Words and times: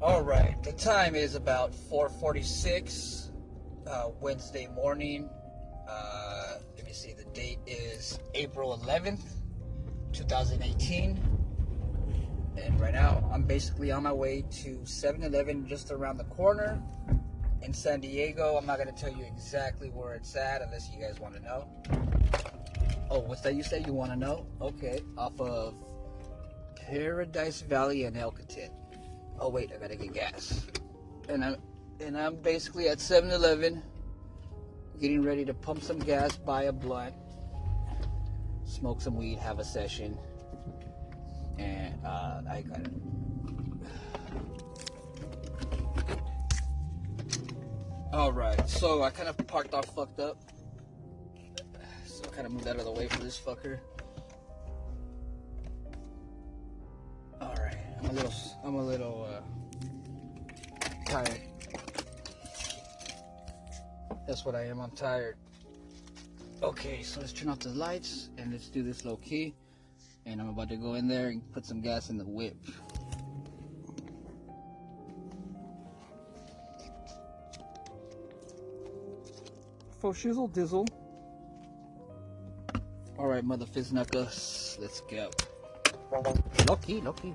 All 0.00 0.22
right, 0.22 0.54
the 0.62 0.70
time 0.70 1.16
is 1.16 1.34
about 1.34 1.72
4:46 1.72 3.30
uh, 3.84 4.10
Wednesday 4.20 4.68
morning. 4.68 5.28
Uh, 5.88 6.58
let 6.76 6.86
me 6.86 6.92
see. 6.92 7.14
The 7.14 7.24
date 7.34 7.58
is 7.66 8.20
April 8.32 8.78
11th, 8.78 9.24
2018. 10.12 11.18
And 12.58 12.80
right 12.80 12.94
now, 12.94 13.28
I'm 13.32 13.42
basically 13.42 13.90
on 13.90 14.04
my 14.04 14.12
way 14.12 14.44
to 14.62 14.78
7-Eleven 14.84 15.66
just 15.66 15.90
around 15.90 16.18
the 16.18 16.24
corner 16.24 16.80
in 17.62 17.74
San 17.74 17.98
Diego. 17.98 18.56
I'm 18.56 18.66
not 18.66 18.78
gonna 18.78 18.92
tell 18.92 19.12
you 19.12 19.24
exactly 19.24 19.88
where 19.88 20.14
it's 20.14 20.36
at 20.36 20.62
unless 20.62 20.90
you 20.94 21.00
guys 21.02 21.18
want 21.18 21.34
to 21.34 21.42
know. 21.42 21.68
Oh, 23.10 23.18
what's 23.18 23.40
that 23.40 23.56
you 23.56 23.64
say 23.64 23.82
you 23.84 23.94
want 23.94 24.12
to 24.12 24.16
know? 24.16 24.46
Okay, 24.60 25.00
off 25.16 25.40
of 25.40 25.74
Paradise 26.76 27.62
Valley 27.62 28.04
and 28.04 28.14
Elkaton. 28.14 28.70
Oh 29.40 29.48
wait, 29.48 29.70
I 29.72 29.78
gotta 29.78 29.96
get 29.96 30.12
gas. 30.12 30.66
And 31.28 31.44
I'm 31.44 31.56
and 32.00 32.16
I'm 32.16 32.36
basically 32.36 32.88
at 32.88 32.98
7-Eleven 32.98 33.82
getting 35.00 35.22
ready 35.22 35.44
to 35.44 35.54
pump 35.54 35.82
some 35.82 35.98
gas, 35.98 36.36
buy 36.36 36.64
a 36.64 36.72
blunt, 36.72 37.14
smoke 38.64 39.00
some 39.00 39.16
weed, 39.16 39.38
have 39.38 39.58
a 39.58 39.64
session. 39.64 40.18
And 41.58 41.94
uh, 42.04 42.42
I 42.48 42.62
got 42.62 42.80
it. 42.80 42.92
Alright, 48.12 48.68
so 48.68 49.02
I 49.02 49.10
kind 49.10 49.28
of 49.28 49.36
parked 49.46 49.74
off 49.74 49.86
fucked 49.94 50.20
up. 50.20 50.38
So 52.06 52.24
I 52.24 52.28
kind 52.28 52.46
of 52.46 52.52
moved 52.52 52.66
out 52.66 52.76
of 52.76 52.84
the 52.84 52.92
way 52.92 53.08
for 53.08 53.22
this 53.22 53.38
fucker. 53.38 53.80
I'm 57.98 58.10
a 58.10 58.12
little, 58.12 58.32
I'm 58.64 58.74
a 58.74 58.84
little 58.84 59.28
uh, 59.28 60.88
tired. 61.06 61.40
That's 64.26 64.44
what 64.44 64.54
I 64.54 64.66
am, 64.66 64.80
I'm 64.80 64.90
tired. 64.90 65.36
Okay, 66.62 67.02
so 67.02 67.20
let's 67.20 67.32
turn 67.32 67.48
off 67.48 67.60
the 67.60 67.70
lights 67.70 68.30
and 68.36 68.52
let's 68.52 68.68
do 68.68 68.82
this 68.82 69.04
low 69.04 69.16
key. 69.16 69.54
And 70.26 70.40
I'm 70.40 70.48
about 70.50 70.68
to 70.68 70.76
go 70.76 70.94
in 70.94 71.08
there 71.08 71.28
and 71.28 71.52
put 71.52 71.64
some 71.64 71.80
gas 71.80 72.10
in 72.10 72.18
the 72.18 72.24
whip. 72.24 72.56
For 79.98 80.12
shizzle 80.12 80.52
dizzle. 80.52 80.86
Alright, 83.18 83.44
mother 83.44 83.66
fizznuckers, 83.66 84.78
let's 84.78 85.00
go. 85.00 85.30
Low 86.68 86.76
key, 86.76 87.00
low 87.00 87.12
key. 87.12 87.34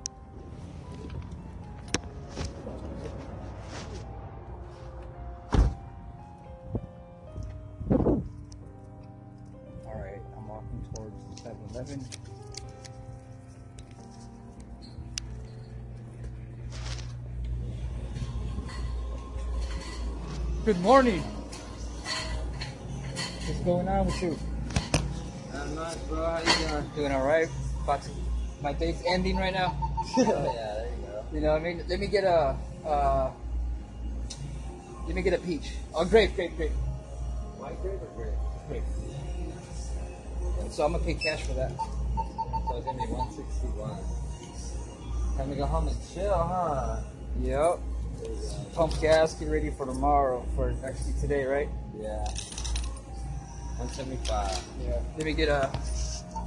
Morning. 20.94 21.26
What's 23.48 23.60
going 23.62 23.88
on 23.88 24.06
with 24.06 24.22
you? 24.22 24.38
I'm 25.52 25.74
not 25.74 25.88
much, 25.88 26.08
bro. 26.08 26.24
How 26.24 26.38
you 26.38 26.68
doing? 26.68 26.92
Doing 26.96 27.12
alright? 27.12 27.48
About 27.84 28.04
to, 28.04 28.12
my 28.62 28.74
day's 28.74 29.02
ending 29.08 29.38
right 29.38 29.56
now. 29.56 29.74
oh, 30.18 30.22
yeah, 30.22 30.54
there 30.54 30.86
you 30.86 30.92
go. 31.08 31.26
You 31.34 31.42
know, 31.42 31.54
what 31.54 31.62
I 31.62 31.64
mean, 31.64 31.84
let 31.90 32.00
me 32.00 32.06
get 32.06 32.26
a, 32.26 32.56
uh, 32.86 33.32
let 35.08 35.16
me 35.16 35.24
get 35.24 35.34
a 35.34 35.40
peach. 35.40 35.72
Oh, 35.96 36.06
grape, 36.06 36.36
grape, 36.36 36.56
grape, 36.58 36.70
White 37.58 37.82
grape 37.82 38.00
or 38.00 38.12
grape? 38.16 38.36
grape. 38.70 38.84
So 40.70 40.86
I'm 40.86 40.92
gonna 40.92 41.04
pay 41.04 41.16
cash 41.16 41.42
for 41.42 41.56
that. 41.56 41.72
So 41.76 42.78
it's 42.78 42.86
gonna 42.86 43.02
be 43.02 43.08
161. 43.12 43.98
Time 45.38 45.50
to 45.50 45.56
go 45.56 45.66
home 45.66 45.88
and 45.88 45.98
chill, 46.14 46.38
huh? 46.38 47.00
Yep. 47.42 47.80
There 48.24 48.32
you 48.32 48.40
go. 48.40 48.66
Pump 48.74 49.02
gas, 49.02 49.34
get 49.36 49.50
ready 49.50 49.70
for 49.70 49.86
tomorrow. 49.86 50.46
For 50.56 50.74
actually 50.84 51.14
today, 51.20 51.46
right? 51.46 51.70
Yeah. 52.00 52.24
175. 53.78 54.64
Yeah. 54.86 55.00
Let 55.18 55.26
me 55.26 55.34
get 55.34 55.50
a 55.50 55.70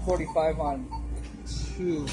45 0.04 0.60
on 0.60 0.88
two. 1.76 2.06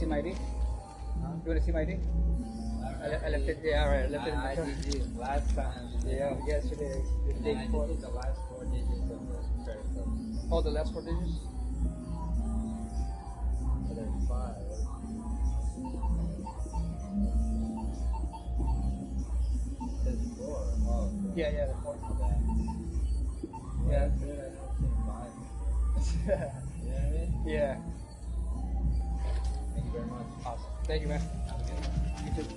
See 0.00 0.06
my 0.06 0.16
ID? 0.18 0.32
Huh? 0.32 1.28
You 1.44 1.48
wanna 1.48 1.60
see 1.60 1.72
my 1.72 1.80
ID? 1.82 1.98
I, 3.02 3.26
I 3.26 3.28
left 3.28 3.48
it. 3.48 3.58
Yeah, 3.62 3.84
alright. 3.84 4.06
I 4.06 4.08
left 4.08 4.26
it 4.28 4.32
in 4.32 4.38
I, 4.40 4.52
I 4.52 4.54
the 4.56 4.64
did 4.64 4.94
you 4.94 5.04
last 5.18 5.54
time. 5.54 5.88
Yeah, 6.06 6.36
yesterday. 6.46 7.02
The 7.26 7.32
And 7.34 7.44
day 7.44 7.54
before. 7.66 7.86
the 7.86 8.08
last 8.08 8.38
four 8.48 8.64
digits 8.64 9.10
of 9.12 9.20
the 9.28 9.36
credit 9.64 9.84
card. 9.92 10.08
Oh, 10.50 10.62
the 10.62 10.70
last 10.70 10.92
four 10.94 11.02
digits. 11.02 11.36
So 13.88 13.94
there's 13.94 14.16
five. 14.24 14.56
There's 20.04 20.24
four. 20.38 20.64
Oh, 20.88 21.12
okay. 21.28 21.40
Yeah, 21.42 21.50
yeah, 21.52 21.66
the 21.66 21.74
four. 21.84 21.94
Yeah, 23.90 24.08
that's 24.08 24.16
good. 24.20 24.56
Awesome. 30.44 30.64
Thank 30.84 31.02
you, 31.02 31.08
man. 31.08 31.20
You 32.24 32.42
too. 32.42 32.48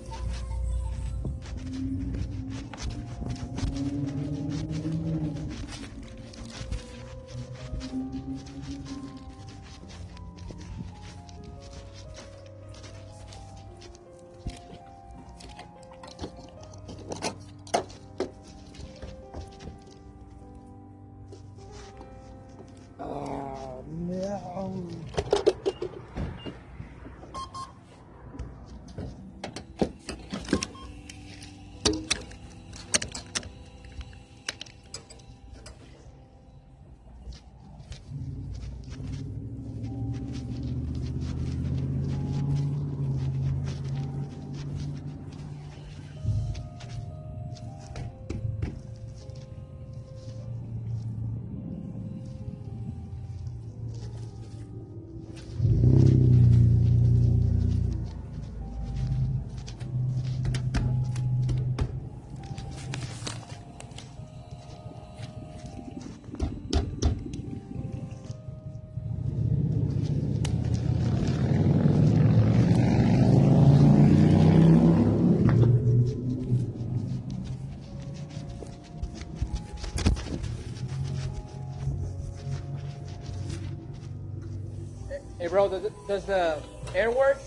Does, 86.14 86.26
the 86.26 86.62
air 86.94 87.10
work? 87.10 87.40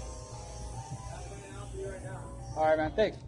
All 2.57 2.65
right, 2.65 2.77
man. 2.77 2.91
Thanks. 2.97 3.25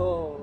Oh. 0.00 0.37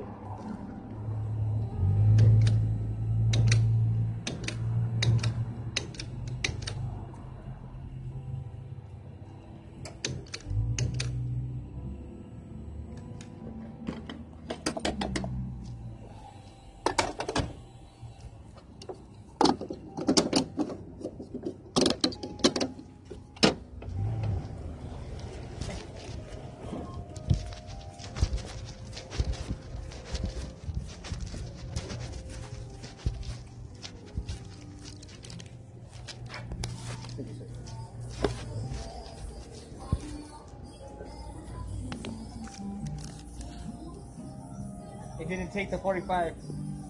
Didn't 45.38 45.54
take 45.54 45.70
the 45.70 45.78
45. 45.78 46.34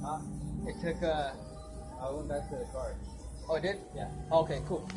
Huh? 0.03 0.19
It 0.68 0.75
took, 0.81 1.01
uh, 1.03 1.31
I 2.01 2.12
went 2.12 2.30
back 2.30 2.50
to 2.50 2.56
the 2.57 2.65
car. 2.71 2.95
oh, 3.50 3.56
it 3.56 3.62
did? 3.62 3.77
Yeah. 3.95 4.09
Okay, 4.31 4.62
cool. 4.68 4.88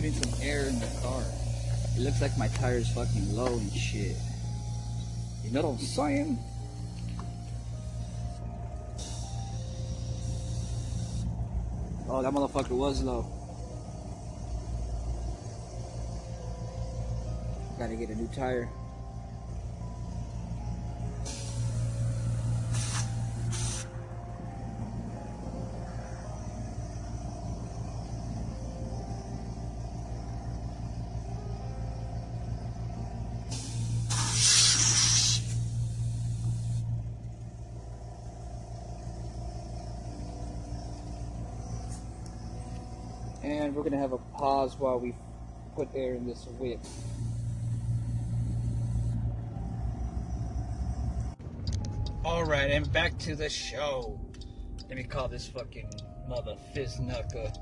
Putting 0.00 0.14
some 0.14 0.32
air 0.40 0.66
in 0.66 0.80
the 0.80 0.86
car. 1.02 1.22
It 1.94 2.00
looks 2.00 2.22
like 2.22 2.34
my 2.38 2.48
tire's 2.48 2.88
fucking 2.94 3.36
low 3.36 3.58
and 3.58 3.70
shit. 3.70 4.16
You 5.44 5.50
know 5.50 5.60
what 5.60 5.78
I'm 5.78 5.78
saying? 5.78 6.38
Oh, 12.08 12.22
that 12.22 12.32
motherfucker 12.32 12.70
was 12.70 13.02
low. 13.02 13.26
Gotta 17.78 17.94
get 17.94 18.08
a 18.08 18.14
new 18.14 18.28
tire. 18.28 18.70
And 43.70 43.76
we're 43.76 43.84
gonna 43.84 43.98
have 43.98 44.12
a 44.12 44.18
pause 44.18 44.76
while 44.80 44.98
we 44.98 45.14
put 45.76 45.90
air 45.94 46.16
in 46.16 46.26
this 46.26 46.44
whip. 46.58 46.80
Alright, 52.24 52.72
and 52.72 52.92
back 52.92 53.16
to 53.18 53.36
the 53.36 53.48
show. 53.48 54.18
Let 54.88 54.96
me 54.96 55.04
call 55.04 55.28
this 55.28 55.46
fucking 55.46 55.88
mother 56.28 56.56
fizznucker. 56.74 57.56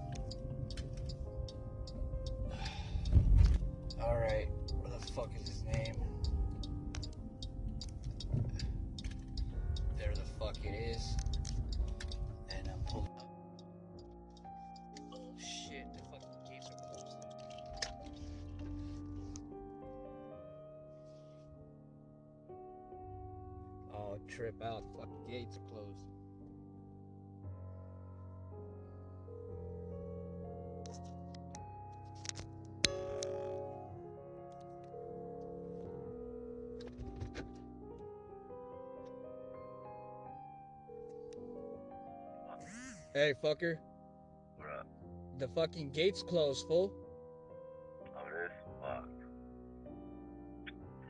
Alright, 4.01 4.49
what 4.81 4.99
the 4.99 5.13
fuck 5.13 5.29
is 5.39 5.47
his 5.47 5.63
name? 5.65 6.03
There 9.99 10.15
the 10.15 10.25
fuck 10.41 10.57
it 10.65 10.75
is. 10.75 11.17
Gates 25.29 25.59
are 25.59 25.71
closed. 25.71 26.05
Hey, 43.15 43.35
fucker. 43.43 43.79
What 44.57 44.69
up? 44.69 44.87
The 45.39 45.49
fucking 45.49 45.91
gates 45.91 46.23
closed, 46.23 46.67
fool. 46.69 46.93
Oh, 48.17 48.21
this? 48.25 48.53
Fuck. 48.81 49.09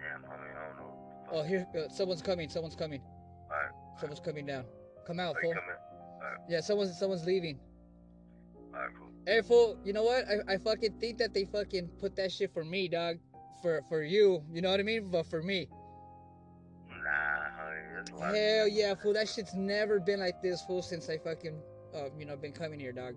Damn, 0.01 0.23
homie, 0.23 0.57
I 0.57 0.69
don't 0.69 0.77
know. 0.79 0.95
Oh, 1.31 1.43
here, 1.43 1.67
uh, 1.77 1.93
someone's 1.93 2.23
coming. 2.23 2.49
Someone's 2.49 2.77
coming. 2.77 3.03
Someone's 4.01 4.21
coming 4.21 4.47
down. 4.47 4.65
Come 5.07 5.21
out, 5.21 5.37
fool. 5.43 5.53
coming? 5.55 5.77
Yeah, 6.49 6.61
someone's 6.61 6.99
someone's 6.99 7.25
leaving. 7.25 7.59
Alright, 8.75 8.91
cool. 8.99 9.09
Hey, 9.27 9.43
fool. 9.43 9.79
You 9.85 9.93
know 9.93 10.05
what? 10.05 10.25
I, 10.27 10.55
I 10.55 10.57
fucking 10.59 10.95
think 11.01 11.19
that 11.19 11.35
they 11.35 11.45
fucking 11.45 11.89
put 12.01 12.17
that 12.17 12.33
shit 12.33 12.53
for 12.53 12.65
me, 12.65 12.89
dog. 12.89 13.17
For 13.63 13.83
for 13.89 14.03
you. 14.03 14.43
You 14.53 14.63
know 14.63 14.71
what 14.71 14.81
I 14.81 14.85
mean? 14.85 15.11
But 15.11 15.27
for 15.27 15.43
me. 15.43 15.69
Nah, 16.89 17.01
honey, 17.57 17.81
that's 17.95 18.11
a 18.11 18.15
lot. 18.17 18.35
Hell 18.35 18.69
yeah, 18.69 18.95
fool. 18.95 19.15
That 19.15 19.29
shit's 19.29 19.55
never 19.55 19.99
been 20.01 20.21
like 20.21 20.43
this, 20.43 20.63
fool, 20.63 20.83
since 20.83 21.09
I 21.09 21.19
fucking, 21.19 21.61
uh, 21.95 22.09
you 22.19 22.27
know, 22.27 22.37
been 22.37 22.53
coming 22.53 22.79
here, 22.79 22.93
dog. 22.93 23.15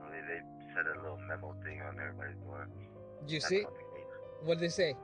Honey, 0.00 0.18
they 0.26 0.40
said 0.74 0.86
a 0.86 1.00
little 1.02 1.18
memo 1.28 1.54
thing 1.64 1.82
on 1.82 1.98
everybody's 2.00 2.36
door. 2.46 2.68
You 3.26 3.38
That's 3.40 3.48
see? 3.48 3.62
what 3.62 3.74
they 3.74 3.98
mean. 3.98 4.08
What 4.44 4.54
did 4.58 4.64
they 4.64 4.72
say? 4.72 4.94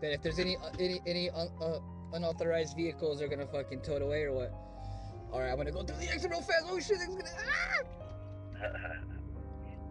That 0.00 0.12
if 0.12 0.22
there's 0.22 0.38
any 0.38 0.56
any 0.78 1.00
any 1.06 1.30
uh, 1.30 1.78
unauthorized 2.12 2.76
vehicles, 2.76 3.18
they're 3.18 3.28
gonna 3.28 3.46
fucking 3.46 3.80
tow 3.82 3.96
it 3.96 4.02
away 4.02 4.22
or 4.22 4.32
what? 4.32 4.52
All 5.32 5.40
right, 5.40 5.50
I'm 5.50 5.56
gonna 5.56 5.72
go 5.72 5.82
through 5.82 5.98
the 5.98 6.10
exit 6.10 6.30
real 6.30 6.40
fast. 6.40 6.64
Oh 6.68 6.78
shit, 6.78 6.98
it's 7.00 7.14
gonna. 7.14 7.28
Ah! 7.38 8.62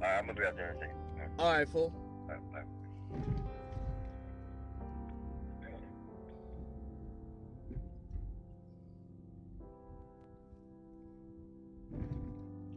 Alright, 0.02 0.20
I'm 0.20 0.26
gonna 0.26 0.40
be 0.40 0.46
out 0.46 0.56
there 0.56 0.72
in 0.72 0.78
a 0.78 0.80
second. 0.80 0.96
Alright, 1.14 1.30
All 1.40 1.54
right, 1.54 1.70
fool. 1.70 1.94
alright, 2.28 2.42
alright. 2.50 2.66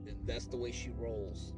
And 0.06 0.16
that's 0.26 0.46
the 0.46 0.56
way 0.56 0.72
she 0.72 0.90
rolls. 0.98 1.52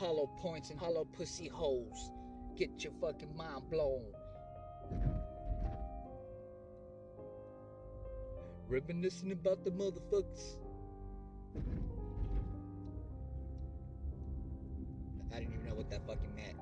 Hollow 0.00 0.30
points 0.40 0.70
and 0.70 0.78
hollow 0.80 1.04
pussy 1.04 1.46
holes. 1.46 2.10
Get 2.56 2.82
your 2.82 2.94
fucking 3.02 3.36
mind 3.36 3.68
blown. 3.70 4.02
Reminiscing 8.66 9.30
about 9.30 9.62
the 9.62 9.70
motherfuckers. 9.70 10.56
I 15.30 15.40
didn't 15.40 15.52
even 15.52 15.66
know 15.66 15.74
what 15.74 15.90
that 15.90 16.06
fucking 16.06 16.34
meant. 16.34 16.56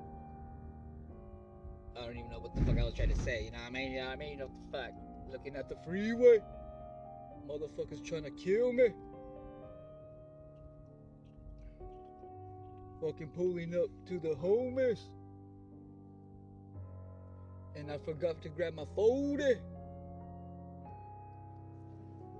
I 1.97 2.01
don't 2.01 2.17
even 2.17 2.29
know 2.29 2.39
what 2.39 2.53
the 2.53 2.65
fuck 2.65 2.77
I 2.77 2.83
was 2.83 2.93
trying 2.93 3.15
to 3.15 3.21
say. 3.21 3.45
You 3.45 3.51
know 3.51 3.59
what 3.59 3.67
I 3.67 3.71
mean? 3.71 3.91
You 3.93 3.99
know 3.99 4.07
what 4.07 4.11
I 4.11 4.15
mean? 4.17 4.31
You 4.31 4.37
know 4.39 4.47
what 4.47 4.71
the 4.73 4.77
fuck? 4.77 4.91
Looking 5.31 5.55
at 5.55 5.69
the 5.69 5.77
freeway. 5.85 6.39
Motherfuckers 7.47 8.03
trying 8.03 8.23
to 8.23 8.31
kill 8.31 8.73
me. 8.73 8.89
Fucking 13.01 13.29
pulling 13.29 13.75
up 13.75 13.89
to 14.07 14.19
the 14.19 14.35
homies. 14.35 14.99
And 17.75 17.91
I 17.91 17.97
forgot 17.97 18.41
to 18.41 18.49
grab 18.49 18.75
my 18.75 18.85
folder. 18.95 19.59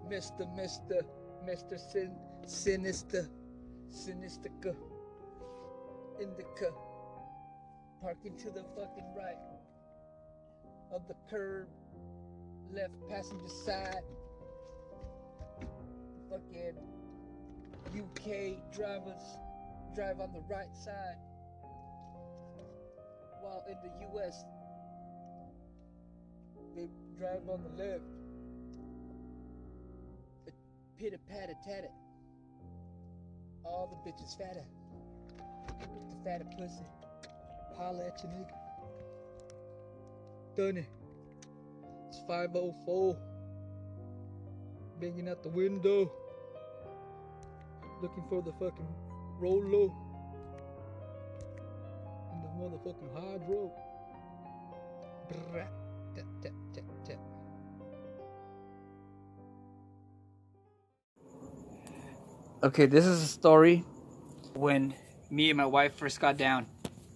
Mr. 0.09 0.47
Mr. 0.57 1.01
Mr. 1.45 1.79
Sin 1.79 2.15
Sinister 2.45 3.29
Sinistica 3.89 4.75
Indica 6.19 6.71
parking 8.01 8.35
to 8.37 8.49
the 8.49 8.63
fucking 8.75 9.05
right 9.15 9.37
of 10.91 11.07
the 11.07 11.13
curb, 11.29 11.67
left 12.71 12.93
passenger 13.09 13.47
side. 13.65 14.03
Fucking 16.29 16.75
UK 17.95 18.73
drivers 18.73 19.37
drive 19.95 20.19
on 20.19 20.31
the 20.33 20.41
right 20.49 20.75
side, 20.75 21.17
while 23.41 23.63
in 23.69 23.77
the 23.83 24.19
US 24.19 24.45
they 26.75 26.89
drive 27.17 27.47
on 27.49 27.63
the 27.63 27.83
left. 27.83 28.03
Pitter 30.97 31.19
patter 31.29 31.53
tatter. 31.65 31.91
All 33.63 33.87
the 33.87 34.09
bitches 34.09 34.37
fatter. 34.37 34.65
The 36.09 36.15
fatter 36.25 36.45
pussy. 36.57 36.85
Holla 37.77 38.07
at 38.07 38.21
your 38.23 38.33
nigga. 38.33 38.55
Done 40.57 40.77
it. 40.77 40.89
It's 42.09 42.19
504. 42.27 43.17
banging 44.99 45.29
out 45.29 45.41
the 45.43 45.49
window, 45.49 46.11
looking 48.01 48.23
for 48.29 48.41
the 48.41 48.51
fucking 48.53 48.87
Rolo 49.39 49.95
and 52.33 52.43
the 52.43 52.49
motherfucking 52.59 53.13
hydro. 53.13 53.71
Brrrah, 55.31 55.67
tap, 56.13 56.25
tap, 56.41 56.53
tap, 56.73 56.83
tap. 57.05 57.17
Okay, 62.61 62.85
this 62.85 63.05
is 63.05 63.23
a 63.23 63.27
story 63.27 63.85
when 64.55 64.93
me 65.29 65.49
and 65.49 65.57
my 65.57 65.65
wife 65.65 65.95
first 65.95 66.19
got 66.19 66.35
down 66.35 66.65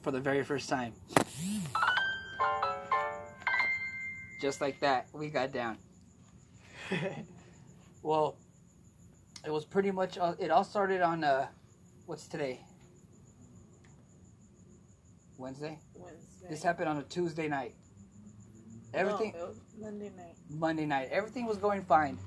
for 0.02 0.12
the 0.12 0.20
very 0.22 0.44
first 0.44 0.70
time. 0.70 0.94
Just 4.40 4.62
like 4.62 4.80
that, 4.80 5.08
we 5.12 5.28
got 5.28 5.52
down. 5.52 5.78
well, 8.04 8.38
it 9.46 9.52
was 9.52 9.66
pretty 9.66 9.92
much, 9.92 10.18
uh, 10.18 10.36
it 10.40 10.52
all 10.52 10.64
started 10.64 11.02
on, 11.02 11.26
uh, 11.26 11.48
what's 12.06 12.28
today? 12.28 12.60
Wednesday? 15.38 15.80
Wednesday. 15.96 16.48
This 16.50 16.64
happened 16.64 16.90
on 16.90 16.98
a 16.98 17.04
Tuesday 17.04 17.48
night. 17.48 17.76
Everything, 18.94 19.34
No, 19.36 19.54
Monday 19.80 20.12
night. 20.16 20.36
Monday 20.50 20.86
night. 20.86 21.10
Everything 21.12 21.46
was 21.46 21.58
going 21.58 21.84
fine. 21.84 22.18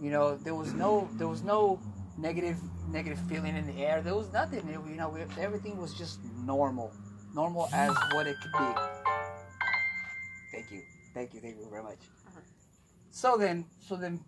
You 0.00 0.10
know, 0.10 0.36
there 0.36 0.54
was 0.54 0.72
no 0.72 1.08
there 1.12 1.28
was 1.28 1.42
no 1.42 1.78
negative 2.18 2.56
negative 2.88 3.18
feeling 3.28 3.56
in 3.56 3.66
the 3.66 3.84
air. 3.84 4.00
There 4.02 4.14
was 4.14 4.32
nothing. 4.32 4.60
It- 4.68 4.88
you 4.88 4.96
know, 4.96 5.10
we, 5.10 5.20
everything 5.40 5.80
was 5.80 5.92
just 5.94 6.20
normal, 6.44 6.92
normal 7.34 7.68
as 7.72 7.90
what 8.12 8.26
it 8.26 8.36
could 8.40 8.52
be. 8.52 8.80
Thank 10.52 10.70
you, 10.70 10.82
thank 11.12 11.34
you, 11.34 11.40
thank 11.40 11.56
you 11.58 11.68
very 11.68 11.82
much. 11.82 11.98
Uh-huh. 12.28 12.40
So 13.10 13.36
then, 13.36 13.66
so 13.80 13.96
then, 13.96 14.20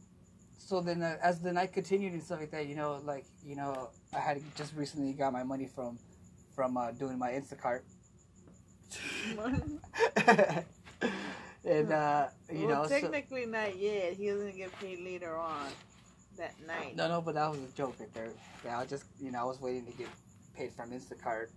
so 0.58 0.80
then, 0.80 1.02
uh, 1.02 1.16
as 1.22 1.40
the 1.40 1.52
night 1.52 1.72
continued 1.72 2.12
and 2.12 2.22
stuff 2.22 2.40
like 2.40 2.50
that, 2.50 2.66
you 2.66 2.74
know, 2.74 3.00
like 3.04 3.24
you 3.44 3.56
know, 3.56 3.90
I 4.14 4.20
had 4.20 4.40
just 4.56 4.74
recently 4.74 5.12
got 5.12 5.32
my 5.32 5.42
money 5.42 5.66
from 5.66 5.98
from 6.54 6.76
uh, 6.76 6.92
doing 6.92 7.18
my 7.18 7.30
Instacart. 7.30 7.80
and 11.64 11.92
uh, 11.92 12.28
you 12.52 12.66
well, 12.66 12.82
know, 12.82 12.88
so- 12.88 13.00
technically 13.00 13.46
not 13.46 13.76
yet. 13.76 14.14
He 14.14 14.30
was 14.30 14.40
gonna 14.40 14.52
get 14.52 14.72
paid 14.80 15.00
later 15.00 15.36
on 15.36 15.66
that 16.38 16.54
night. 16.66 16.96
No, 16.96 17.08
no, 17.08 17.20
but 17.20 17.34
that 17.34 17.50
was 17.50 17.60
a 17.60 17.76
joke 17.76 17.96
right 17.98 18.12
there. 18.14 18.30
Yeah, 18.64 18.78
I 18.78 18.80
was 18.80 18.90
just, 18.90 19.04
you 19.20 19.30
know, 19.30 19.40
I 19.40 19.44
was 19.44 19.60
waiting 19.60 19.86
to 19.86 19.92
get 19.92 20.08
paid 20.54 20.72
from 20.72 20.90
Instacart. 20.90 21.48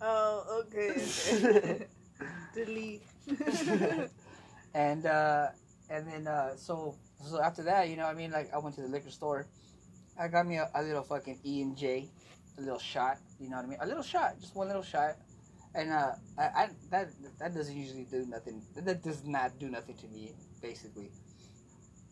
Oh, 0.00 0.64
okay. 0.66 1.02
okay. 1.32 1.86
Delete. 2.54 3.02
and 4.74 5.06
uh, 5.06 5.48
and 5.90 6.06
then 6.06 6.26
uh, 6.26 6.56
so 6.56 6.96
so 7.24 7.40
after 7.40 7.62
that, 7.64 7.88
you 7.88 7.96
know, 7.96 8.06
I 8.06 8.14
mean, 8.14 8.30
like 8.30 8.52
I 8.54 8.58
went 8.58 8.74
to 8.76 8.82
the 8.82 8.88
liquor 8.88 9.10
store. 9.10 9.46
I 10.18 10.28
got 10.28 10.46
me 10.46 10.56
a, 10.56 10.68
a 10.74 10.82
little 10.82 11.02
fucking 11.02 11.38
E 11.44 11.62
and 11.62 11.76
J, 11.76 12.08
a 12.58 12.60
little 12.60 12.78
shot. 12.78 13.18
You 13.40 13.48
know 13.50 13.56
what 13.56 13.64
I 13.64 13.68
mean? 13.68 13.78
A 13.80 13.86
little 13.86 14.02
shot, 14.02 14.38
just 14.40 14.54
one 14.54 14.66
little 14.66 14.82
shot. 14.82 15.16
And 15.74 15.90
uh, 15.90 16.12
I, 16.38 16.42
I 16.42 16.68
that 16.90 17.08
that 17.38 17.54
doesn't 17.54 17.76
usually 17.76 18.04
do 18.04 18.26
nothing. 18.26 18.62
That 18.76 19.02
does 19.02 19.24
not 19.24 19.58
do 19.58 19.68
nothing 19.70 19.96
to 19.96 20.08
me, 20.08 20.32
basically. 20.60 21.10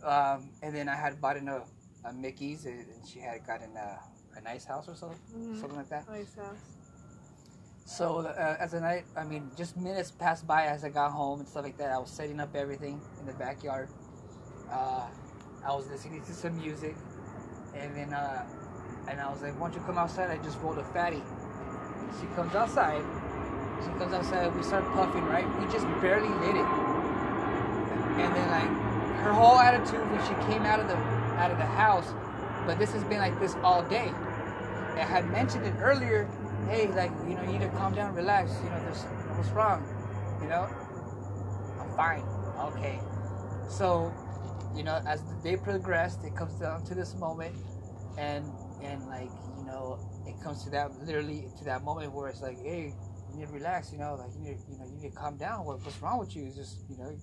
Um, 0.02 0.48
and 0.62 0.74
then 0.74 0.88
I 0.88 0.94
had 0.96 1.20
bought 1.20 1.36
in 1.36 1.46
a, 1.48 1.62
a 2.06 2.12
Mickey's, 2.12 2.64
and 2.64 2.86
she 3.06 3.18
had 3.20 3.46
gotten 3.46 3.76
a, 3.76 3.98
a 4.38 4.40
nice 4.40 4.64
house 4.64 4.88
or 4.88 4.94
something, 4.94 5.18
Mhm. 5.36 5.60
something 5.60 5.76
like 5.76 5.90
that. 5.90 6.08
Nice 6.08 6.34
house. 6.34 6.56
So 7.84 8.18
uh, 8.20 8.56
as 8.58 8.70
the 8.70 8.80
night, 8.80 9.04
I 9.16 9.24
mean, 9.24 9.50
just 9.56 9.76
minutes 9.76 10.10
passed 10.10 10.46
by 10.46 10.66
as 10.66 10.84
I 10.84 10.88
got 10.88 11.10
home 11.10 11.40
and 11.40 11.48
stuff 11.48 11.64
like 11.64 11.76
that. 11.78 11.90
I 11.90 11.98
was 11.98 12.08
setting 12.10 12.40
up 12.40 12.54
everything 12.54 13.00
in 13.18 13.26
the 13.26 13.32
backyard. 13.34 13.88
Uh, 14.70 15.06
I 15.64 15.74
was 15.74 15.88
listening 15.90 16.22
to 16.22 16.32
some 16.32 16.56
music, 16.58 16.96
and 17.74 17.94
then 17.96 18.12
uh, 18.12 18.46
and 19.08 19.20
I 19.20 19.30
was 19.30 19.42
like, 19.42 19.58
"Why 19.60 19.68
don't 19.68 19.78
you 19.78 19.86
come 19.86 19.98
outside?" 19.98 20.30
I 20.30 20.42
just 20.42 20.58
rolled 20.60 20.78
a 20.78 20.84
fatty. 20.84 21.22
She 22.20 22.26
comes 22.34 22.54
outside. 22.54 23.02
She 23.82 23.90
comes 23.98 24.12
outside. 24.12 24.54
We 24.54 24.62
start 24.62 24.84
puffing. 24.92 25.24
Right? 25.24 25.46
We 25.58 25.66
just 25.72 25.86
barely 26.00 26.28
lit 26.28 26.56
it, 26.56 26.68
and 28.20 28.34
then 28.34 28.50
like 28.50 28.70
her 29.24 29.32
whole 29.32 29.58
attitude 29.58 30.08
when 30.10 30.20
she 30.26 30.34
came 30.50 30.62
out 30.62 30.80
of 30.80 30.88
the 30.88 30.96
out 30.96 31.50
of 31.50 31.58
the 31.58 31.66
house. 31.66 32.12
But 32.66 32.78
this 32.78 32.92
has 32.92 33.04
been 33.04 33.18
like 33.18 33.38
this 33.40 33.54
all 33.62 33.82
day. 33.82 34.12
I 34.96 35.04
had 35.04 35.30
mentioned 35.30 35.66
it 35.66 35.74
earlier 35.80 36.28
hey, 36.70 36.86
like, 36.88 37.10
you 37.26 37.34
know, 37.34 37.42
you 37.42 37.58
need 37.58 37.60
to 37.62 37.68
calm 37.70 37.94
down, 37.94 38.14
relax. 38.14 38.52
You 38.62 38.70
know, 38.70 38.80
there's 38.84 39.02
what's 39.36 39.50
wrong. 39.50 39.82
You 40.40 40.48
know, 40.48 40.68
I'm 41.80 41.96
fine. 41.96 42.22
Okay. 42.72 43.00
So, 43.68 44.12
you 44.74 44.82
know, 44.82 45.00
as 45.06 45.22
the 45.24 45.34
day 45.36 45.56
progressed, 45.56 46.24
it 46.24 46.34
comes 46.34 46.54
down 46.54 46.84
to 46.84 46.94
this 46.94 47.14
moment, 47.16 47.54
and 48.18 48.44
and 48.82 49.06
like, 49.06 49.30
you 49.58 49.64
know, 49.64 49.98
it 50.26 50.40
comes 50.42 50.64
to 50.64 50.70
that 50.70 50.90
literally 51.04 51.48
to 51.58 51.64
that 51.64 51.82
moment 51.84 52.12
where 52.12 52.28
it's 52.28 52.42
like, 52.42 52.58
hey, 52.62 52.94
you 53.32 53.38
need 53.38 53.46
to 53.46 53.52
relax. 53.52 53.92
You 53.92 53.98
know, 53.98 54.14
like 54.14 54.30
you 54.34 54.40
need, 54.40 54.58
you 54.70 54.78
know, 54.78 54.84
you 54.84 55.02
need 55.02 55.10
to 55.10 55.14
calm 55.14 55.36
down. 55.36 55.64
What, 55.64 55.84
what's 55.84 56.00
wrong 56.02 56.18
with 56.18 56.34
you? 56.34 56.46
It's 56.46 56.56
just, 56.56 56.78
you 56.88 56.96
know, 56.96 57.16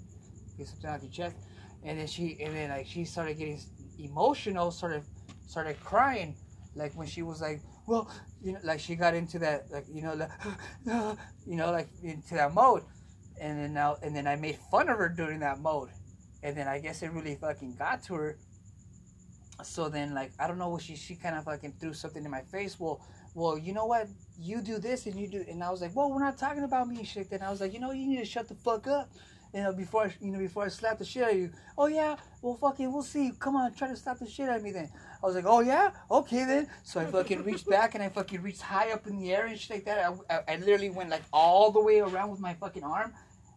get 0.58 0.68
something 0.68 0.90
off 0.90 1.02
your 1.02 1.12
chest. 1.12 1.36
And 1.84 2.00
then 2.00 2.08
she, 2.08 2.38
and 2.42 2.56
then 2.56 2.70
like 2.70 2.88
she 2.88 3.06
started 3.06 3.38
getting 3.38 3.60
emotional, 4.00 4.72
sort 4.72 4.94
of, 4.94 5.04
started 5.46 5.80
crying, 5.80 6.36
like 6.76 6.94
when 6.96 7.08
she 7.08 7.22
was 7.22 7.42
like, 7.42 7.62
well, 7.88 8.10
you 8.44 8.54
know, 8.54 8.60
like 8.64 8.80
she 8.80 8.96
got 8.96 9.14
into 9.14 9.40
that, 9.40 9.72
like 9.72 9.86
you 9.92 10.02
know, 10.02 10.14
like, 10.14 10.32
you 11.46 11.56
know, 11.56 11.72
like 11.72 11.90
into 12.04 12.36
that 12.36 12.54
mode, 12.54 12.84
and 13.40 13.60
then 13.60 13.74
now, 13.74 13.98
and 14.02 14.16
then 14.16 14.28
I 14.28 14.36
made 14.36 14.58
fun 14.70 14.90
of 14.90 14.98
her 14.98 15.10
during 15.10 15.40
that 15.40 15.60
mode, 15.60 15.90
and 16.44 16.56
then 16.56 16.68
I 16.68 16.80
guess 16.80 17.02
it 17.02 17.12
really 17.12 17.36
fucking 17.36 17.76
got 17.76 18.04
to 18.04 18.14
her. 18.16 18.38
So 19.64 19.90
then, 19.90 20.14
like, 20.14 20.32
I 20.40 20.48
don't 20.48 20.60
know 20.60 20.70
what 20.70 20.84
she 20.84 20.96
she 20.96 21.16
kind 21.16 21.36
of 21.36 21.46
fucking 21.46 21.74
threw 21.80 21.94
something 21.94 22.24
in 22.24 22.30
my 22.30 22.42
face. 22.42 22.80
Well, 22.80 23.02
well, 23.34 23.58
you 23.58 23.74
know 23.74 23.86
what? 23.86 24.08
You 24.40 24.62
do 24.62 24.78
this 24.78 25.06
and 25.06 25.16
you 25.16 25.28
do, 25.28 25.46
and 25.48 25.64
I 25.64 25.70
was 25.70 25.82
like, 25.82 25.96
well, 25.96 26.10
we're 26.12 26.24
not 26.24 26.38
talking 26.38 26.64
about 26.64 26.88
me 26.88 26.98
and 26.98 27.08
shit. 27.08 27.30
Then 27.30 27.42
I 27.42 27.50
was 27.50 27.62
like, 27.62 27.74
you 27.74 27.80
know, 27.80 27.92
you 27.92 28.08
need 28.08 28.18
to 28.20 28.26
shut 28.26 28.48
the 28.48 28.56
fuck 28.56 28.88
up. 28.88 29.12
You 29.54 29.64
know, 29.64 29.74
before 29.74 30.06
I, 30.06 30.14
you 30.20 30.32
know, 30.32 30.40
before 30.40 30.66
I 30.66 30.68
slap 30.68 30.98
the 30.98 31.06
shit 31.06 31.24
out 31.24 31.32
of 31.32 31.38
you. 31.38 31.52
Oh 31.78 31.88
yeah, 31.88 32.18
well 32.42 32.56
fucking, 32.56 32.92
we'll 32.92 33.04
see. 33.04 33.32
Come 33.40 33.56
on, 33.56 33.74
try 33.74 33.88
to 33.88 33.96
slap 33.96 34.20
the 34.20 34.28
shit 34.28 34.50
out 34.50 34.58
of 34.58 34.64
me 34.64 34.72
then. 34.72 34.90
I 35.24 35.26
was 35.26 35.36
like, 35.36 35.46
oh 35.48 35.62
yeah, 35.62 35.92
okay 36.12 36.46
then. 36.46 36.68
So 36.84 37.00
I 37.00 37.06
fucking 37.06 37.44
reached 37.44 37.70
back 37.70 37.96
and 37.96 38.04
I 38.04 38.10
fucking 38.10 38.42
reached 38.42 38.62
high 38.62 38.92
up 38.92 39.08
in 39.08 39.18
the 39.18 39.34
air 39.34 39.46
and 39.46 39.58
shit 39.58 39.78
like 39.78 39.86
that. 39.86 40.14
I, 40.30 40.36
I, 40.36 40.54
I 40.54 40.56
literally 40.58 40.90
went 40.90 41.10
like 41.10 41.24
all 41.32 41.72
the 41.72 41.82
way 41.82 42.00
around 42.00 42.30
with 42.30 42.40
my 42.40 42.56
fucking 42.56 42.84
arm, 42.84 43.14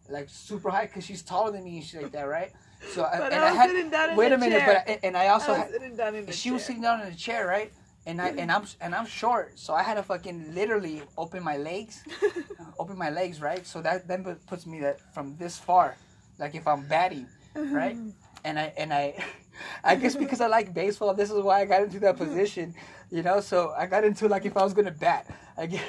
like 0.09 0.29
super 0.29 0.69
high 0.69 0.85
because 0.85 1.05
she's 1.05 1.21
taller 1.21 1.51
than 1.51 1.63
me 1.63 1.77
and 1.77 1.85
shit 1.85 2.03
like 2.03 2.11
that, 2.13 2.27
right? 2.27 2.51
So 2.81 3.03
I, 3.03 3.19
and 3.29 3.33
I 3.33 3.49
I 3.49 3.51
had 3.51 3.69
sitting 3.69 3.89
down 3.89 4.11
in 4.11 4.15
wait 4.15 4.29
the 4.29 4.35
a 4.35 4.37
minute, 4.37 4.65
chair. 4.65 4.83
but 4.85 4.91
I, 4.91 4.99
and 5.03 5.15
I 5.17 5.27
also 5.29 5.53
was 5.53 5.57
had, 5.57 5.71
sitting 5.71 5.95
down 5.95 6.15
in 6.15 6.25
the 6.25 6.31
she 6.31 6.51
was 6.51 6.61
chair. 6.61 6.67
sitting 6.67 6.81
down 6.81 7.01
in 7.01 7.07
a 7.07 7.15
chair, 7.15 7.47
right? 7.47 7.71
And 8.05 8.21
I 8.21 8.29
and 8.37 8.51
I'm 8.51 8.65
and 8.81 8.95
I'm 8.95 9.05
short, 9.05 9.59
so 9.59 9.73
I 9.73 9.83
had 9.83 9.95
to 9.95 10.03
fucking 10.03 10.53
literally 10.55 11.03
open 11.17 11.43
my 11.43 11.57
legs, 11.57 12.03
open 12.79 12.97
my 12.97 13.09
legs, 13.09 13.41
right? 13.41 13.65
So 13.65 13.81
that 13.81 14.07
then 14.07 14.23
puts 14.47 14.65
me 14.65 14.79
that 14.81 14.99
from 15.13 15.37
this 15.37 15.57
far, 15.57 15.95
like 16.39 16.55
if 16.55 16.67
I'm 16.67 16.83
batting, 16.87 17.27
right? 17.55 17.97
And 18.43 18.57
I 18.57 18.73
and 18.75 18.91
I, 18.91 19.23
I 19.83 19.95
guess 19.95 20.15
because 20.15 20.41
I 20.41 20.47
like 20.47 20.73
baseball, 20.73 21.13
this 21.13 21.29
is 21.29 21.39
why 21.43 21.61
I 21.61 21.65
got 21.65 21.83
into 21.83 21.99
that 21.99 22.17
position, 22.17 22.73
you 23.11 23.21
know. 23.21 23.39
So 23.39 23.71
I 23.77 23.85
got 23.85 24.03
into 24.03 24.27
like 24.27 24.45
if 24.45 24.57
I 24.57 24.63
was 24.63 24.73
gonna 24.73 24.89
bat, 24.91 25.27
I 25.55 25.67
get, 25.67 25.83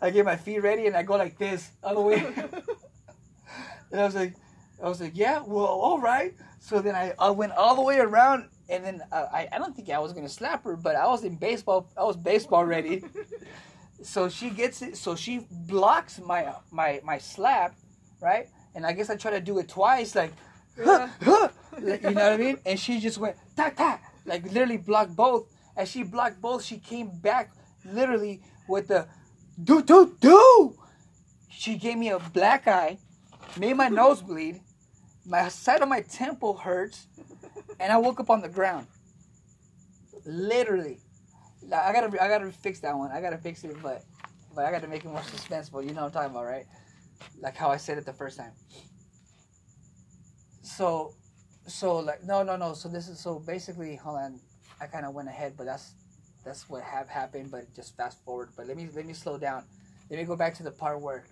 I 0.00 0.10
get 0.10 0.24
my 0.24 0.36
feet 0.36 0.60
ready 0.60 0.86
and 0.86 0.94
I 0.96 1.02
go 1.02 1.16
like 1.16 1.38
this 1.38 1.72
all 1.82 1.94
the 1.96 2.00
way. 2.02 2.24
And 3.90 4.00
I 4.00 4.04
was 4.04 4.14
like, 4.14 4.34
I 4.82 4.88
was 4.88 5.00
like, 5.00 5.12
yeah, 5.14 5.42
well, 5.46 5.66
all 5.66 6.00
right. 6.00 6.34
So 6.58 6.80
then 6.80 6.94
I, 6.94 7.12
I 7.18 7.30
went 7.30 7.52
all 7.52 7.74
the 7.74 7.82
way 7.82 7.98
around, 7.98 8.48
and 8.68 8.84
then 8.84 9.02
uh, 9.12 9.26
I, 9.32 9.48
I 9.52 9.58
don't 9.58 9.74
think 9.74 9.90
I 9.90 9.98
was 9.98 10.12
gonna 10.12 10.28
slap 10.28 10.64
her, 10.64 10.76
but 10.76 10.96
I 10.96 11.06
was 11.06 11.24
in 11.24 11.36
baseball, 11.36 11.90
I 11.96 12.04
was 12.04 12.16
baseball 12.16 12.64
ready. 12.64 13.04
so 14.02 14.28
she 14.28 14.50
gets 14.50 14.82
it, 14.82 14.96
so 14.96 15.14
she 15.14 15.46
blocks 15.50 16.20
my 16.20 16.54
my 16.70 17.00
my 17.04 17.18
slap, 17.18 17.74
right? 18.20 18.48
And 18.74 18.86
I 18.86 18.92
guess 18.92 19.10
I 19.10 19.16
try 19.16 19.32
to 19.32 19.40
do 19.40 19.58
it 19.58 19.68
twice, 19.68 20.14
like, 20.14 20.32
huh, 20.82 21.08
huh, 21.22 21.48
like, 21.80 22.02
you 22.02 22.10
know 22.10 22.22
what 22.22 22.32
I 22.32 22.36
mean? 22.36 22.58
And 22.64 22.78
she 22.78 23.00
just 23.00 23.18
went 23.18 23.36
ta 23.56 23.70
ta, 23.70 24.00
like 24.24 24.44
literally 24.44 24.78
blocked 24.78 25.16
both. 25.16 25.48
As 25.76 25.90
she 25.90 26.02
blocked 26.02 26.40
both, 26.40 26.64
she 26.64 26.78
came 26.78 27.10
back 27.20 27.52
literally 27.84 28.42
with 28.68 28.88
the 28.88 29.06
do 29.62 29.82
do 29.82 30.16
do. 30.20 30.76
She 31.48 31.76
gave 31.76 31.98
me 31.98 32.10
a 32.10 32.18
black 32.18 32.66
eye 32.66 32.98
made 33.58 33.76
my 33.76 33.88
nose 33.88 34.22
bleed. 34.22 34.60
My 35.26 35.48
side 35.48 35.82
of 35.82 35.88
my 35.88 36.02
temple 36.02 36.56
hurts, 36.56 37.08
and 37.80 37.92
I 37.92 37.98
woke 37.98 38.20
up 38.20 38.30
on 38.30 38.42
the 38.42 38.48
ground. 38.48 38.88
Literally, 40.26 41.00
Like, 41.62 41.82
I 41.82 41.92
gotta, 41.92 42.22
I 42.22 42.28
gotta 42.28 42.52
fix 42.52 42.80
that 42.80 42.96
one. 42.96 43.12
I 43.12 43.20
gotta 43.20 43.38
fix 43.38 43.64
it, 43.64 43.76
but, 43.82 44.04
but 44.54 44.66
I 44.66 44.72
gotta 44.72 44.88
make 44.88 45.04
it 45.04 45.08
more 45.08 45.20
suspenseful. 45.22 45.86
You 45.86 45.94
know 45.94 46.02
what 46.02 46.08
I'm 46.08 46.12
talking 46.12 46.30
about, 46.32 46.46
right? 46.46 46.66
Like 47.40 47.56
how 47.56 47.70
I 47.70 47.78
said 47.78 47.98
it 47.98 48.06
the 48.06 48.12
first 48.14 48.38
time. 48.38 48.52
So, 50.62 51.14
so 51.66 51.98
like 51.98 52.24
no, 52.24 52.42
no, 52.42 52.56
no. 52.56 52.74
So 52.74 52.88
this 52.88 53.08
is 53.08 53.20
so 53.20 53.40
basically. 53.40 53.96
Hold 53.96 54.18
on, 54.18 54.40
I 54.80 54.86
kind 54.86 55.06
of 55.06 55.14
went 55.14 55.28
ahead, 55.28 55.54
but 55.56 55.66
that's 55.66 55.94
that's 56.44 56.68
what 56.68 56.82
have 56.84 57.08
happened. 57.08 57.50
But 57.50 57.74
just 57.74 57.96
fast 57.96 58.24
forward. 58.24 58.50
But 58.56 58.66
let 58.68 58.76
me 58.76 58.88
let 58.94 59.06
me 59.06 59.14
slow 59.14 59.38
down. 59.38 59.64
Let 60.10 60.18
me 60.20 60.24
go 60.26 60.36
back 60.36 60.54
to 60.56 60.62
the 60.62 60.72
part 60.72 61.00
where 61.00 61.24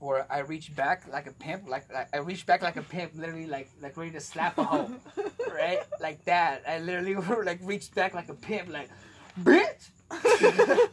where 0.00 0.26
I 0.32 0.38
reached 0.38 0.74
back 0.74 1.04
like 1.12 1.26
a 1.26 1.32
pimp, 1.32 1.68
like, 1.68 1.92
like 1.92 2.08
I 2.12 2.18
reached 2.18 2.46
back 2.46 2.62
like 2.62 2.76
a 2.76 2.82
pimp, 2.82 3.12
literally 3.14 3.46
like 3.46 3.70
like 3.80 3.96
ready 3.96 4.10
to 4.12 4.20
slap 4.20 4.58
a 4.58 4.64
hoe, 4.64 4.90
right? 5.54 5.80
Like 6.00 6.24
that. 6.24 6.62
I 6.66 6.78
literally 6.78 7.14
like 7.44 7.60
reached 7.62 7.94
back 7.94 8.14
like 8.14 8.28
a 8.30 8.34
pimp, 8.34 8.70
like, 8.70 8.88
bitch. 9.42 9.90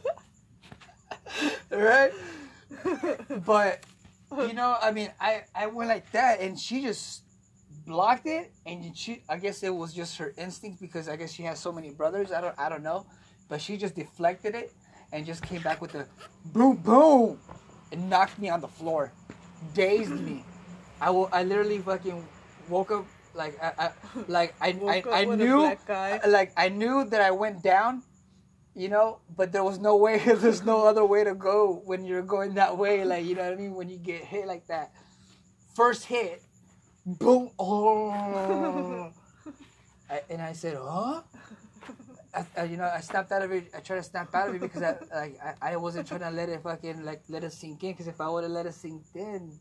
right? 1.70 2.12
But 3.44 3.84
you 4.36 4.52
know, 4.52 4.76
I 4.80 4.92
mean, 4.92 5.10
I 5.18 5.44
I 5.54 5.66
went 5.66 5.88
like 5.88 6.12
that, 6.12 6.40
and 6.40 6.58
she 6.58 6.82
just 6.82 7.22
blocked 7.86 8.26
it, 8.26 8.52
and 8.66 8.94
she 8.96 9.22
I 9.28 9.38
guess 9.38 9.62
it 9.62 9.74
was 9.74 9.94
just 9.94 10.18
her 10.18 10.34
instinct 10.36 10.80
because 10.80 11.08
I 11.08 11.16
guess 11.16 11.32
she 11.32 11.44
has 11.44 11.58
so 11.58 11.72
many 11.72 11.90
brothers. 11.90 12.30
I 12.30 12.42
don't 12.42 12.54
I 12.58 12.68
don't 12.68 12.82
know, 12.82 13.06
but 13.48 13.62
she 13.62 13.78
just 13.78 13.94
deflected 13.96 14.54
it 14.54 14.74
and 15.12 15.24
just 15.24 15.42
came 15.42 15.62
back 15.62 15.80
with 15.80 15.94
a 15.94 16.06
boom 16.52 16.76
boom 16.76 17.40
and 17.92 18.10
knocked 18.10 18.38
me 18.38 18.48
on 18.48 18.60
the 18.60 18.68
floor, 18.68 19.12
dazed 19.74 20.18
me. 20.20 20.44
I 21.00 21.10
will 21.10 21.28
I 21.32 21.42
literally 21.42 21.78
fucking 21.78 22.24
woke 22.68 22.90
up 22.90 23.06
like 23.34 23.56
I, 23.62 23.72
I 23.78 23.90
like 24.28 24.54
I 24.60 24.72
I, 24.86 25.02
I 25.12 25.24
knew 25.24 25.64
uh, 25.64 26.18
like 26.26 26.52
I 26.56 26.68
knew 26.68 27.04
that 27.04 27.20
I 27.20 27.30
went 27.30 27.62
down, 27.62 28.02
you 28.74 28.88
know, 28.88 29.18
but 29.36 29.52
there 29.52 29.64
was 29.64 29.78
no 29.78 29.96
way, 29.96 30.18
there's 30.24 30.64
no 30.64 30.86
other 30.86 31.04
way 31.04 31.24
to 31.24 31.34
go 31.34 31.82
when 31.84 32.04
you're 32.04 32.22
going 32.22 32.54
that 32.54 32.76
way. 32.76 33.04
Like 33.04 33.24
you 33.24 33.34
know 33.34 33.44
what 33.44 33.52
I 33.52 33.56
mean? 33.56 33.74
When 33.74 33.88
you 33.88 33.98
get 33.98 34.24
hit 34.24 34.46
like 34.46 34.66
that, 34.66 34.92
first 35.74 36.04
hit, 36.04 36.42
boom, 37.06 37.50
oh, 37.58 39.12
I, 40.10 40.22
and 40.28 40.42
I 40.42 40.52
said, 40.52 40.76
huh? 40.80 41.22
I, 42.34 42.46
I, 42.56 42.64
you 42.64 42.76
know, 42.76 42.84
I 42.84 43.00
snapped 43.00 43.32
out 43.32 43.42
of 43.42 43.52
it. 43.52 43.70
I 43.74 43.80
tried 43.80 43.96
to 43.96 44.02
snap 44.02 44.34
out 44.34 44.48
of 44.48 44.54
it 44.54 44.60
because 44.60 44.82
I 44.82 44.96
like 45.14 45.38
I, 45.62 45.72
I 45.72 45.76
wasn't 45.76 46.06
trying 46.06 46.20
to 46.20 46.30
let 46.30 46.48
it 46.48 46.62
fucking 46.62 47.04
like 47.04 47.22
let 47.28 47.44
it 47.44 47.52
sink 47.52 47.82
in. 47.82 47.92
Because 47.92 48.08
if 48.08 48.20
I 48.20 48.28
would 48.28 48.44
have 48.44 48.52
let 48.52 48.66
it 48.66 48.74
sink 48.74 49.02
in, 49.14 49.58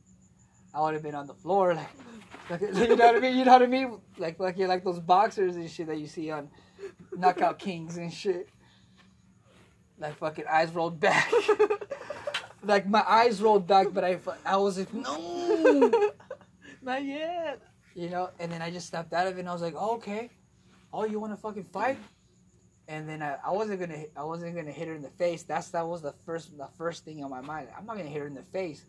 I 0.74 0.82
would 0.82 0.94
have 0.94 1.04
been 1.04 1.16
on 1.16 1.28
the 1.28 1.34
floor 1.34 1.74
like, 2.50 2.50
like 2.50 2.62
you 2.76 2.96
know 2.96 3.06
what 3.06 3.16
I 3.16 3.20
mean. 3.20 3.38
You 3.38 3.46
know 3.46 3.54
what 3.54 3.62
I 3.64 3.68
mean? 3.68 4.00
Like 4.18 4.40
like 4.40 4.58
you're 4.58 4.68
like 4.68 4.84
those 4.84 5.00
boxers 5.00 5.56
and 5.56 5.70
shit 5.70 5.88
that 5.88 5.98
you 5.98 6.08
see 6.08 6.30
on 6.32 6.50
Knockout 7.16 7.60
Kings 7.60 7.98
and 7.98 8.12
shit. 8.14 8.50
Like 10.00 10.18
fucking 10.18 10.46
eyes 10.50 10.72
rolled 10.72 11.00
back. 11.00 11.32
like 12.64 12.88
my 12.88 13.04
eyes 13.08 13.42
rolled 13.42 13.66
back, 13.66 13.88
but 13.94 14.04
I 14.04 14.20
I 14.46 14.58
was 14.58 14.78
like 14.78 14.94
no, 14.94 15.90
Not 16.82 17.04
yet. 17.04 17.62
you 17.96 18.10
know. 18.10 18.30
And 18.40 18.52
then 18.52 18.62
I 18.62 18.70
just 18.72 18.90
snapped 18.90 19.14
out 19.14 19.28
of 19.28 19.38
it 19.38 19.40
and 19.40 19.50
I 19.50 19.54
was 19.54 19.62
like, 19.62 19.74
oh, 19.76 19.96
okay, 19.96 20.30
oh 20.94 21.06
you 21.06 21.20
want 21.20 21.34
to 21.34 21.38
fucking 21.38 21.64
fight? 21.64 21.98
And 22.88 23.08
then 23.08 23.22
I, 23.22 23.38
I 23.46 23.52
wasn't 23.52 23.80
gonna 23.80 23.98
hit- 23.98 24.14
I 24.16 24.24
wasn't 24.24 24.56
gonna 24.56 24.72
hit 24.72 24.88
her 24.88 24.94
in 24.94 25.02
the 25.02 25.10
face. 25.10 25.44
That's 25.44 25.70
that 25.70 25.86
was 25.86 26.02
the 26.02 26.14
first 26.26 26.58
the 26.58 26.70
first 26.78 27.04
thing 27.04 27.24
on 27.24 27.30
my 27.30 27.42
mind. 27.42 27.68
I'm 27.78 27.86
not 27.86 27.98
gonna 27.98 28.10
hit 28.10 28.22
her 28.22 28.28
in 28.28 28.36
the 28.36 28.44
face. 28.44 28.86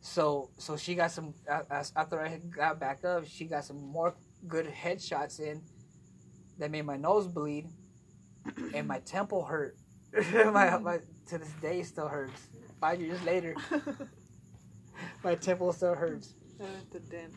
So 0.00 0.50
so 0.58 0.76
she 0.76 0.94
got 0.94 1.10
some 1.10 1.32
after 1.48 2.20
I 2.20 2.38
got 2.54 2.78
back 2.78 3.04
up, 3.04 3.26
she 3.26 3.46
got 3.46 3.64
some 3.64 3.82
more 3.82 4.14
good 4.46 4.66
headshots 4.66 5.40
in 5.40 5.62
that 6.58 6.70
made 6.70 6.82
my 6.82 6.96
nose 6.96 7.26
bleed 7.26 7.68
and 8.74 8.86
my 8.86 8.98
temple 9.00 9.44
hurt. 9.44 9.76
my, 10.12 10.20
mm-hmm. 10.22 10.84
my 10.84 10.98
to 11.28 11.38
this 11.38 11.52
day 11.60 11.82
still 11.82 12.08
hurts. 12.08 12.48
Five 12.80 13.00
years 13.00 13.22
later, 13.24 13.54
my 15.24 15.34
temple 15.34 15.72
still 15.72 15.94
hurts. 15.94 16.34
At 16.60 16.90
the 16.92 17.00
dent. 17.00 17.34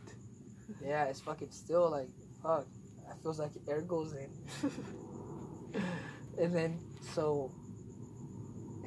Yeah, 0.84 1.06
it's 1.06 1.22
fucking 1.22 1.52
still 1.52 1.90
like 1.90 2.10
fuck. 2.44 2.68
It 3.10 3.16
feels 3.24 3.40
like 3.40 3.52
air 3.68 3.82
goes 3.82 4.14
in. 4.14 4.30
and 6.40 6.56
then 6.56 6.80
so 7.14 7.52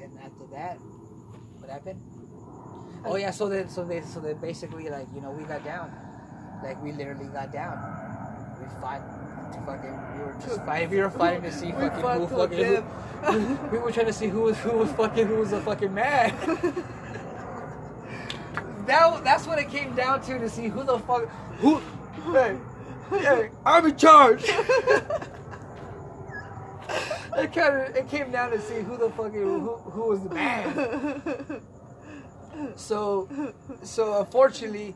and 0.01 0.13
after 0.19 0.47
that 0.53 0.79
what 1.59 1.71
happened? 1.71 2.01
Oh 3.05 3.17
yeah 3.17 3.31
so 3.31 3.49
then 3.49 3.69
so 3.69 3.85
they 3.85 4.01
so 4.03 4.21
they 4.21 4.35
basically 4.35 4.89
like 4.89 5.07
you 5.15 5.21
know 5.21 5.31
we 5.31 5.45
got 5.45 5.65
down. 5.65 5.93
Like 6.63 6.83
we 6.83 6.93
literally 6.93 7.27
got 7.27 7.53
down. 7.53 7.79
We 8.61 8.67
fought 8.81 9.01
to 9.53 9.61
fucking 9.63 10.19
we 10.19 10.25
were 10.25 10.37
just 10.41 10.65
fighting 10.67 10.91
we 10.91 11.01
were 11.01 11.11
fighting 11.11 11.43
to 11.43 11.53
see 11.53 11.73
fucking 11.73 12.27
who 12.27 12.27
fucking 12.29 12.83
who, 13.23 13.69
we 13.73 13.79
were 13.79 13.93
trying 13.93 14.07
to 14.07 14.13
see 14.13 14.29
who 14.29 14.43
was 14.43 14.59
who 14.59 14.79
was 14.79 14.91
fucking 14.93 15.27
who 15.27 15.37
was 15.37 15.51
the 15.51 15.61
fucking 15.61 15.93
man. 15.93 16.35
That 18.87 19.23
that's 19.23 19.47
what 19.47 19.59
it 19.61 19.71
came 19.71 19.95
down 19.95 20.21
to 20.23 20.39
to 20.39 20.49
see 20.49 20.67
who 20.67 20.83
the 20.83 20.99
fuck 20.99 21.29
who 21.59 21.81
hey 22.33 22.59
hey 23.11 23.51
I'm 23.65 23.87
in 23.87 23.97
charge 23.97 24.51
it 27.40 27.53
kind 27.53 27.74
of 27.76 27.96
it 27.96 28.09
came 28.09 28.31
down 28.31 28.50
to 28.50 28.61
see 28.61 28.81
who 28.81 28.96
the 28.96 29.11
fucking 29.11 29.33
who, 29.40 29.76
who 29.76 30.09
was 30.09 30.22
the 30.22 30.35
man. 30.35 31.62
So 32.76 33.29
so 33.83 34.20
unfortunately, 34.20 34.94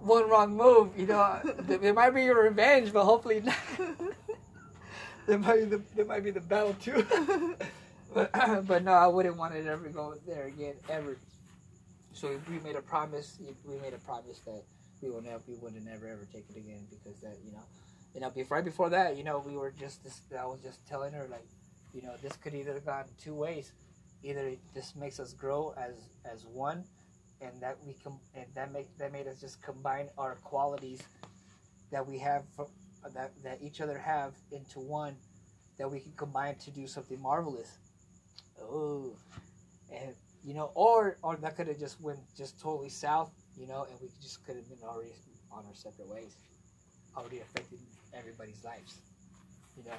one 0.00 0.28
wrong 0.28 0.56
move, 0.56 0.90
you 0.96 1.06
know, 1.06 1.40
it 1.68 1.94
might 1.94 2.10
be 2.10 2.24
your 2.24 2.42
revenge, 2.42 2.92
but 2.92 3.04
hopefully 3.04 3.40
not. 3.40 3.56
there 5.26 5.38
might 5.38 5.56
be 5.56 5.64
the 5.64 5.82
there 5.94 6.04
might 6.04 6.24
be 6.24 6.30
the 6.30 6.40
battle 6.40 6.74
too. 6.74 7.06
but 8.14 8.30
but 8.66 8.84
no, 8.84 8.92
I 8.92 9.06
wouldn't 9.06 9.36
want 9.36 9.52
to 9.52 9.64
ever 9.64 9.88
go 9.88 10.14
there 10.26 10.46
again 10.46 10.74
ever. 10.88 11.18
So 12.12 12.38
we 12.48 12.58
made 12.60 12.76
a 12.76 12.82
promise. 12.82 13.38
We 13.64 13.76
made 13.76 13.92
a 13.92 13.98
promise 13.98 14.40
that 14.46 14.62
we 15.02 15.10
would 15.10 15.24
never 15.24 15.42
we 15.46 15.56
would 15.56 15.74
never 15.84 16.08
ever 16.08 16.26
take 16.32 16.46
it 16.50 16.56
again 16.56 16.86
because 16.90 17.20
that 17.20 17.36
you 17.44 17.52
know 17.52 17.64
you 18.14 18.20
know, 18.20 18.30
before, 18.30 18.56
right 18.56 18.64
before 18.64 18.90
that, 18.90 19.16
you 19.16 19.22
know, 19.22 19.38
we 19.46 19.56
were 19.56 19.70
just, 19.70 20.02
this, 20.02 20.22
I 20.36 20.44
was 20.46 20.60
just 20.60 20.84
telling 20.88 21.12
her, 21.12 21.28
like, 21.30 21.46
you 21.94 22.02
know, 22.02 22.14
this 22.22 22.36
could 22.36 22.54
either 22.54 22.74
have 22.74 22.86
gone 22.86 23.04
two 23.22 23.34
ways. 23.34 23.72
Either 24.22 24.52
this 24.74 24.94
makes 24.96 25.20
us 25.20 25.32
grow 25.32 25.74
as 25.78 25.94
as 26.24 26.46
one, 26.46 26.84
and 27.40 27.52
that 27.60 27.76
we 27.86 27.94
com- 28.02 28.20
and 28.34 28.46
that 28.54 28.72
make 28.72 28.88
that 28.98 29.12
made 29.12 29.26
us 29.26 29.40
just 29.40 29.62
combine 29.62 30.08
our 30.18 30.36
qualities 30.36 31.02
that 31.90 32.06
we 32.06 32.18
have 32.18 32.44
from, 32.54 32.66
that 33.14 33.32
that 33.44 33.58
each 33.62 33.80
other 33.80 33.98
have 33.98 34.34
into 34.50 34.80
one, 34.80 35.16
that 35.78 35.90
we 35.90 36.00
can 36.00 36.12
combine 36.16 36.56
to 36.56 36.70
do 36.70 36.86
something 36.86 37.20
marvelous. 37.20 37.78
Oh, 38.60 39.12
and 39.92 40.14
you 40.44 40.54
know, 40.54 40.72
or 40.74 41.16
or 41.22 41.36
that 41.36 41.56
could 41.56 41.68
have 41.68 41.78
just 41.78 42.00
went 42.00 42.18
just 42.36 42.60
totally 42.60 42.88
south, 42.88 43.30
you 43.56 43.66
know, 43.66 43.86
and 43.90 44.00
we 44.00 44.08
just 44.20 44.44
could 44.44 44.56
have 44.56 44.68
been 44.68 44.82
already 44.84 45.12
on 45.52 45.64
our 45.64 45.74
separate 45.74 46.08
ways 46.08 46.36
already 47.16 47.40
affected 47.40 47.78
everybody's 48.14 48.62
lives 48.64 48.98
you 49.76 49.84
know 49.84 49.96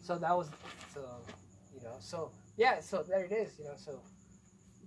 so 0.00 0.18
that 0.18 0.36
was 0.36 0.48
so 0.92 1.00
you 1.74 1.82
know 1.82 1.94
so 1.98 2.30
yeah 2.56 2.80
so 2.80 3.02
there 3.02 3.24
it 3.24 3.32
is 3.32 3.58
you 3.58 3.64
know 3.64 3.74
so 3.76 4.00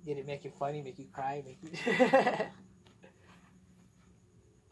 did 0.05 0.17
it 0.17 0.25
make 0.25 0.43
you 0.43 0.51
funny 0.57 0.81
make 0.81 0.97
you 0.97 1.05
cry 1.13 1.43
make 1.45 1.57
you 1.61 1.69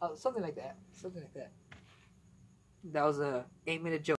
oh 0.02 0.14
something 0.14 0.42
like 0.42 0.56
that 0.56 0.76
something 0.92 1.22
like 1.22 1.34
that. 1.34 1.50
That 2.92 3.04
was 3.04 3.18
a 3.20 3.44
eight 3.66 3.82
minute 3.82 4.02
joke 4.04 4.17